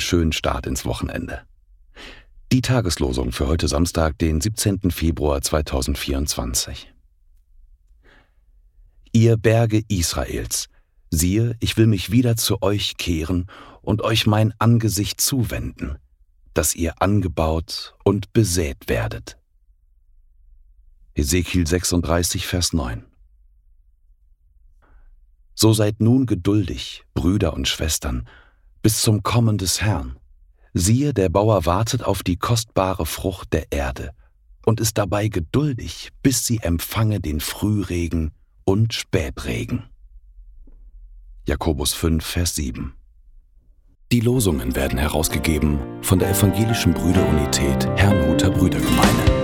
schönen 0.00 0.32
Start 0.32 0.66
ins 0.66 0.84
Wochenende. 0.84 1.42
Die 2.50 2.62
Tageslosung 2.62 3.30
für 3.30 3.46
heute 3.46 3.68
Samstag, 3.68 4.18
den 4.18 4.40
17. 4.40 4.90
Februar 4.90 5.40
2024. 5.40 6.92
Ihr 9.12 9.36
Berge 9.36 9.84
Israels, 9.86 10.66
siehe, 11.12 11.56
ich 11.60 11.76
will 11.76 11.86
mich 11.86 12.10
wieder 12.10 12.34
zu 12.34 12.60
euch 12.60 12.96
kehren 12.96 13.46
und 13.82 14.02
euch 14.02 14.26
mein 14.26 14.52
Angesicht 14.58 15.20
zuwenden, 15.20 15.98
dass 16.52 16.74
ihr 16.74 17.00
angebaut 17.00 17.94
und 18.02 18.32
besät 18.32 18.88
werdet. 18.88 19.38
Ezekiel 21.14 21.68
36, 21.68 22.48
Vers 22.48 22.72
9. 22.72 23.04
So 25.54 25.72
seid 25.72 26.00
nun 26.00 26.26
geduldig, 26.26 27.04
Brüder 27.14 27.52
und 27.52 27.68
Schwestern, 27.68 28.26
bis 28.82 29.00
zum 29.00 29.22
Kommen 29.22 29.58
des 29.58 29.80
Herrn. 29.80 30.16
Siehe, 30.74 31.14
der 31.14 31.28
Bauer 31.28 31.66
wartet 31.66 32.02
auf 32.02 32.22
die 32.22 32.36
kostbare 32.36 33.06
Frucht 33.06 33.52
der 33.52 33.70
Erde 33.70 34.10
und 34.64 34.80
ist 34.80 34.98
dabei 34.98 35.28
geduldig, 35.28 36.10
bis 36.22 36.46
sie 36.46 36.58
empfange 36.58 37.20
den 37.20 37.40
Frühregen 37.40 38.32
und 38.64 38.94
Spätregen. 38.94 39.84
Jakobus 41.46 41.92
5, 41.92 42.24
Vers 42.24 42.54
7. 42.54 42.94
Die 44.12 44.20
Losungen 44.20 44.76
werden 44.76 44.98
herausgegeben 44.98 45.78
von 46.02 46.18
der 46.18 46.30
Evangelischen 46.30 46.92
Brüderunität 46.92 47.86
Hermann 47.96 49.41